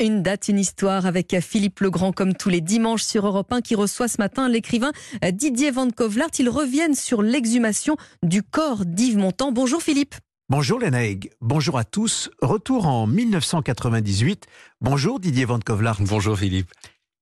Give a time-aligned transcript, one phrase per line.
[0.00, 3.74] Une date, une histoire avec Philippe Legrand comme tous les dimanches sur Europe 1 qui
[3.74, 4.92] reçoit ce matin l'écrivain
[5.32, 6.30] Didier Van Kovlart.
[6.38, 9.50] Ils reviennent sur l'exhumation du corps d'Yves Montand.
[9.50, 10.14] Bonjour Philippe.
[10.48, 11.00] Bonjour Léna
[11.40, 12.30] bonjour à tous.
[12.40, 14.46] Retour en 1998.
[14.80, 16.00] Bonjour Didier Van Kovlart.
[16.00, 16.70] Bonjour Philippe.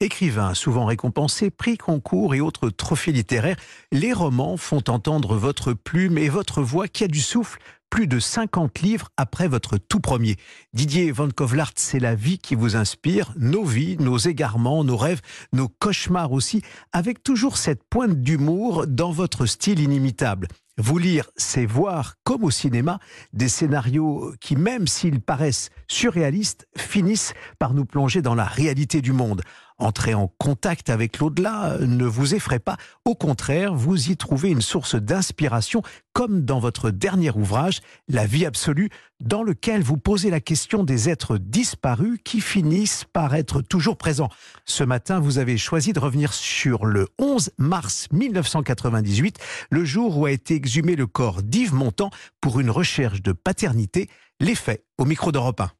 [0.00, 3.56] Écrivain souvent récompensé, prix concours et autres trophées littéraires,
[3.90, 7.58] les romans font entendre votre plume et votre voix qui a du souffle
[7.90, 10.36] plus de 50 livres après votre tout premier.
[10.72, 15.20] Didier Van Kovlart, c'est la vie qui vous inspire, nos vies, nos égarements, nos rêves,
[15.52, 20.46] nos cauchemars aussi, avec toujours cette pointe d'humour dans votre style inimitable.
[20.80, 23.00] Vous lire, c'est voir, comme au cinéma,
[23.32, 29.12] des scénarios qui, même s'ils paraissent surréalistes, finissent par nous plonger dans la réalité du
[29.12, 29.42] monde.
[29.80, 32.76] Entrer en contact avec l'au-delà ne vous effraie pas.
[33.04, 35.82] Au contraire, vous y trouvez une source d'inspiration,
[36.12, 41.08] comme dans votre dernier ouvrage, La vie absolue, dans lequel vous posez la question des
[41.08, 44.30] êtres disparus qui finissent par être toujours présents.
[44.64, 49.38] Ce matin, vous avez choisi de revenir sur le 11 mars 1998,
[49.70, 52.10] le jour où a été exhumé le corps d'Yves Montand
[52.40, 54.08] pour une recherche de paternité.
[54.40, 55.70] Les faits au micro d'Europe 1.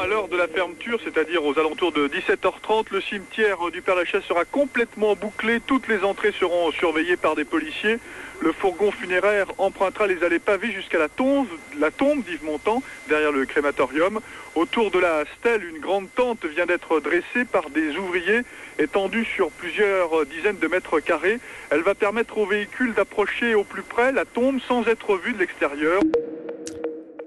[0.00, 4.44] À l'heure de la fermeture, c'est-à-dire aux alentours de 17h30, le cimetière du Père-Lachaise sera
[4.44, 5.58] complètement bouclé.
[5.60, 7.98] Toutes les entrées seront surveillées par des policiers.
[8.40, 11.48] Le fourgon funéraire empruntera les allées pavées jusqu'à la tombe,
[11.80, 14.20] la tombe d'Yves Montand, derrière le crématorium.
[14.54, 18.42] Autour de la stèle, une grande tente vient d'être dressée par des ouvriers
[18.78, 21.40] étendue sur plusieurs dizaines de mètres carrés.
[21.70, 25.38] Elle va permettre aux véhicules d'approcher au plus près la tombe sans être vus de
[25.38, 26.00] l'extérieur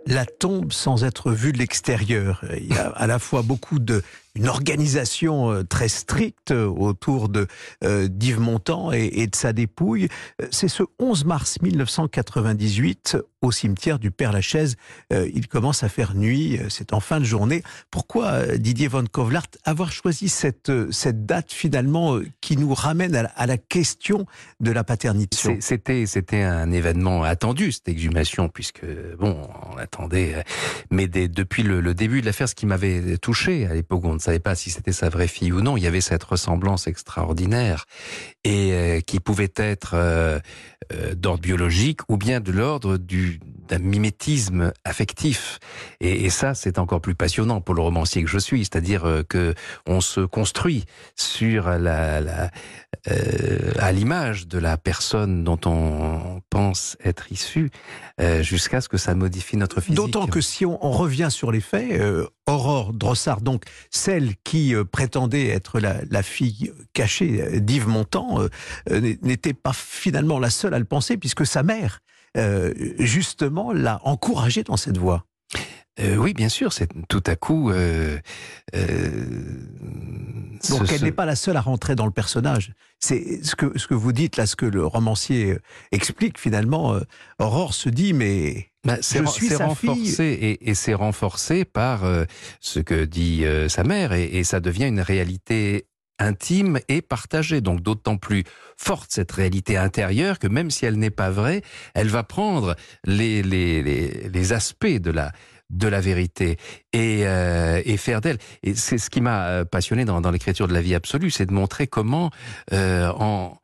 [0.06, 2.44] la tombe sans être vue de l'extérieur.
[2.58, 4.04] Il y a à la fois beaucoup de
[4.36, 7.48] une organisation euh, très stricte autour de
[7.84, 10.08] euh, d'Yves Montand et, de sa dépouille.
[10.52, 14.76] C'est ce 11 mars 1998 au cimetière du Père Lachaise.
[15.12, 17.64] Euh, il commence à faire nuit, c'est en fin de journée.
[17.90, 23.58] Pourquoi Didier Van Kovlart avoir choisi cette cette date finalement qui nous ramène à la,
[23.58, 24.26] question
[24.60, 28.86] de la paternité C'était c'était un événement attendu cette exhumation puisque
[29.20, 29.42] bon
[29.72, 30.44] on attendait,
[30.90, 34.40] mais depuis le, le, début de l'affaire, ce qui m'avait touché à l'époque ne savait
[34.40, 35.78] pas si c'était sa vraie fille ou non.
[35.78, 37.86] Il y avait cette ressemblance extraordinaire
[38.44, 40.40] et euh, qui pouvait être euh,
[40.94, 43.40] euh, d'ordre biologique ou bien de l'ordre du
[43.72, 45.60] d'un mimétisme affectif.
[46.00, 49.54] Et, ça, c'est encore plus passionnant pour le romancier que je suis, c'est-à-dire que
[49.88, 52.52] on se construit sur la, la
[53.80, 57.72] à l'image de la personne dont on pense être issu,
[58.42, 59.96] jusqu'à ce que ça modifie notre physique.
[59.96, 62.02] D'autant que si on, revient sur les faits,
[62.48, 68.42] Aurore Drossard, donc celle qui prétendait être la, la fille cachée d'Yves Montand,
[68.90, 72.00] euh, n'était pas finalement la seule à le penser, puisque sa mère,
[72.38, 75.26] euh, justement, l'a encouragé dans cette voie.
[76.00, 77.70] Euh, oui, bien sûr, c'est tout à coup.
[77.70, 78.18] Euh,
[80.70, 82.72] Donc elle n'est pas la seule à rentrer dans le personnage.
[83.00, 85.58] C'est ce que ce que vous dites là, ce que le romancier
[85.92, 86.98] explique finalement.
[87.40, 92.04] Aurore se dit mais bah, je suis sa renforcé Et, et c'est renforcé par
[92.62, 95.88] ce que dit sa mère et, et, ça devient une réalité
[96.22, 97.62] intime et partagée.
[97.62, 98.44] Donc d'autant plus
[98.78, 101.62] forte cette réalité intérieure que même si elle n'est pas vraie,
[101.94, 105.32] elle va prendre les, les, les, les aspects de la
[105.70, 106.58] de la vérité
[106.92, 108.38] et, euh, et faire d'elle.
[108.62, 111.46] Et c'est ce qui m'a euh, passionné dans, dans l'écriture de la vie absolue, c'est
[111.46, 112.30] de montrer comment
[112.74, 113.58] euh, en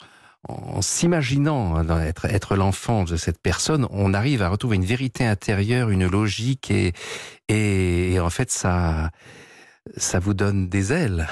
[0.49, 5.25] en s'imaginant hein, être, être l'enfant de cette personne, on arrive à retrouver une vérité
[5.25, 6.93] intérieure, une logique et,
[7.49, 9.11] et en fait ça,
[9.97, 11.27] ça vous donne des ailes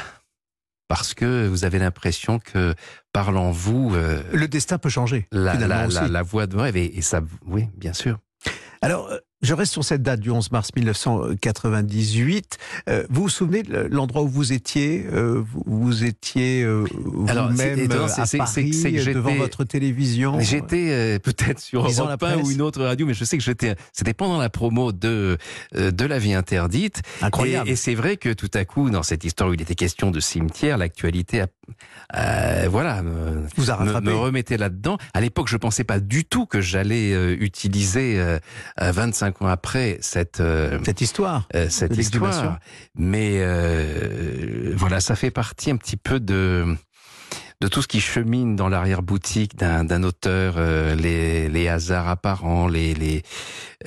[0.87, 2.73] parce que vous avez l'impression que
[3.11, 5.27] parlant vous, euh, le destin peut changer.
[5.31, 8.19] La, la, la, voix de rêve et, et ça, oui, bien sûr.
[8.81, 12.57] Alors, euh, je reste sur cette date du 11 mars 1998.
[12.89, 18.71] Euh, vous vous souvenez de l'endroit où vous étiez euh, Vous étiez vous-même à Paris,
[19.13, 23.37] devant votre télévision J'étais peut-être sur Europe 1 ou une autre radio, mais je sais
[23.37, 23.75] que j'étais.
[23.93, 25.37] C'était pendant la promo de
[25.73, 27.01] de La Vie interdite.
[27.21, 27.69] Incroyable.
[27.69, 30.11] Et, et c'est vrai que tout à coup, dans cette histoire où il était question
[30.11, 31.47] de cimetière, l'actualité a
[32.15, 34.97] euh, voilà, me, Vous a me, me remettez là-dedans.
[35.13, 38.39] À l'époque, je pensais pas du tout que j'allais euh, utiliser euh,
[38.79, 42.59] 25 ans après cette euh, cette histoire, euh, cette histoire.
[42.95, 43.43] Mais
[44.75, 46.75] voilà, ça fait partie un petit peu de
[47.61, 52.93] de tout ce qui chemine dans l'arrière-boutique d'un auteur, euh, les, les, hasards apparents, les,
[52.93, 53.23] les,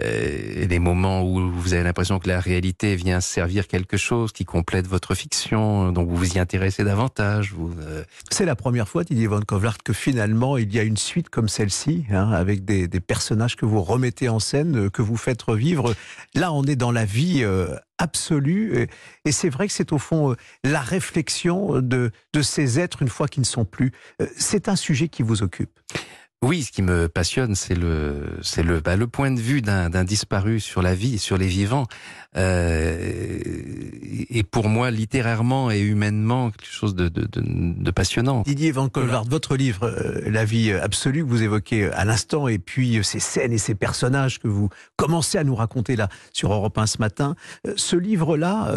[0.01, 4.45] euh, les moments où vous avez l'impression que la réalité vient servir quelque chose qui
[4.45, 7.55] complète votre fiction, donc vous vous y intéressez davantage.
[7.81, 8.05] Euh...
[8.31, 11.49] C'est la première fois, Didier Van Kovlart, que finalement il y a une suite comme
[11.49, 15.95] celle-ci, hein, avec des, des, personnages que vous remettez en scène, que vous faites revivre.
[16.35, 18.89] Là, on est dans la vie euh, absolue.
[19.25, 20.35] Et c'est vrai que c'est au fond
[20.65, 23.93] la réflexion de, de ces êtres une fois qu'ils ne sont plus.
[24.37, 25.79] C'est un sujet qui vous occupe.
[26.41, 30.05] Oui, ce qui me passionne, c'est le, c'est le, bah, le point de vue d'un,
[30.05, 31.87] disparu sur la vie, sur les vivants.
[32.37, 33.41] Euh,
[34.31, 38.43] et pour moi, littérairement et humainement, quelque chose de, de, de, passionnant.
[38.43, 42.61] Didier Van Colvard, votre livre, euh, La vie absolue, que vous évoquez à l'instant, et
[42.61, 46.53] puis euh, ces scènes et ces personnages que vous commencez à nous raconter là sur
[46.53, 47.35] Europe 1 ce matin,
[47.67, 48.73] euh, ce livre-là,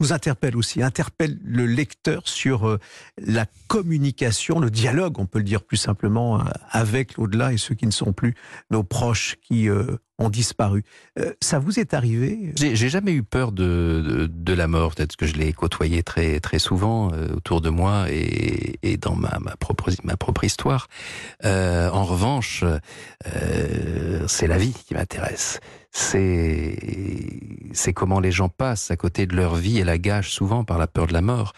[0.00, 2.78] vous interpelle aussi, interpelle le lecteur sur euh,
[3.18, 7.74] la communication, le dialogue, on peut le dire plus simplement, euh, avec l'au-delà et ceux
[7.74, 8.34] qui ne sont plus
[8.70, 10.84] nos proches qui euh, ont disparu.
[11.40, 15.34] ça vous est arrivé J'ai jamais eu peur de, de, la mort, peut-être que je
[15.34, 20.18] l'ai côtoyé très, très souvent autour de moi et, et dans ma, ma, propre, ma
[20.18, 20.88] propre histoire.
[21.42, 22.64] en revanche,
[24.26, 25.58] c'est la vie qui m'intéresse
[25.92, 26.76] c'est
[27.72, 30.78] c'est comment les gens passent à côté de leur vie et la gâchent souvent par
[30.78, 31.52] la peur de la mort.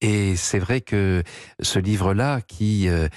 [0.00, 1.22] Et c'est vrai que
[1.60, 3.08] ce livre-là, qui, euh,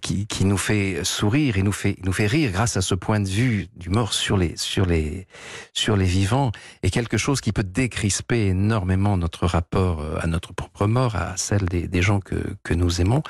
[0.00, 3.20] qui, qui nous fait sourire et nous fait nous fait rire grâce à ce point
[3.20, 5.26] de vue du mort sur les sur les
[5.74, 6.52] sur les vivants,
[6.82, 11.36] est quelque chose qui peut décrisper énormément notre rapport euh, à notre propre mort, à
[11.36, 13.22] celle des, gens que que nous aimons.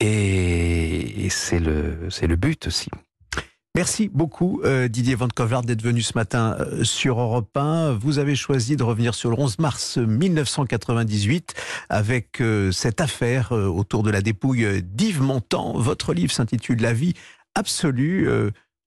[0.00, 2.90] Et, et c'est le c'est le but aussi.
[3.74, 7.92] Merci beaucoup euh, Didier Van Kovlard d'être venu ce matin euh, sur Europe 1.
[7.92, 11.54] Vous avez choisi de revenir sur le 11 mars 1998
[11.88, 15.72] avec euh, cette affaire autour de la dépouille d'Yves Montand.
[15.78, 17.14] Votre livre s'intitule La vie
[17.54, 18.28] absolue.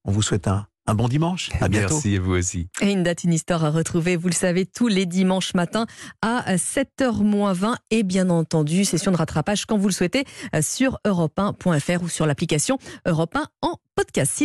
[0.04, 1.50] on vous souhaite un, un bon dimanche.
[1.60, 1.94] À bientôt.
[1.94, 2.68] Merci à vous aussi.
[2.80, 5.86] Et une date, une histoire à retrouver, vous le savez, tous les dimanches matins
[6.22, 10.24] à 7h20 et bien entendu, session de rattrapage quand vous le souhaitez
[10.60, 14.34] sur europe1.fr ou sur l'application Europe 1 en podcast.